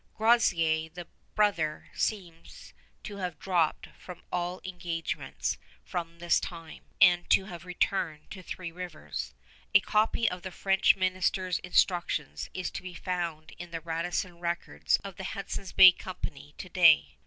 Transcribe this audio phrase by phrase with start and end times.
[0.17, 1.05] Groseillers, the
[1.35, 8.31] brother, seems to have dropped from all engagements from this time, and to have returned
[8.31, 9.35] to Three Rivers.
[9.75, 14.97] A copy of the French minister's instructions is to be found in the Radisson records
[15.03, 17.17] of the Hudson's Bay Company to day.